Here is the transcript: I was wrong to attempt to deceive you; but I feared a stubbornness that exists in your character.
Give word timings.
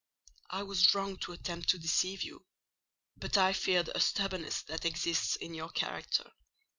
I 0.49 0.63
was 0.63 0.95
wrong 0.95 1.17
to 1.17 1.31
attempt 1.33 1.69
to 1.69 1.77
deceive 1.77 2.23
you; 2.23 2.43
but 3.17 3.37
I 3.37 3.53
feared 3.53 3.89
a 3.93 3.99
stubbornness 3.99 4.63
that 4.63 4.83
exists 4.83 5.35
in 5.35 5.53
your 5.53 5.69
character. 5.69 6.31